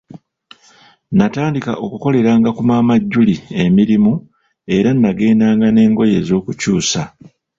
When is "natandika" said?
1.17-1.71